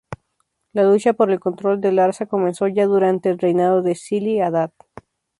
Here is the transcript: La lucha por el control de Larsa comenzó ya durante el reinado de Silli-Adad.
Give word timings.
La 0.73 0.81
lucha 0.81 1.13
por 1.13 1.29
el 1.29 1.39
control 1.39 1.79
de 1.79 1.91
Larsa 1.91 2.25
comenzó 2.25 2.67
ya 2.67 2.87
durante 2.87 3.29
el 3.29 3.37
reinado 3.37 3.83
de 3.83 3.93
Silli-Adad. 3.93 4.71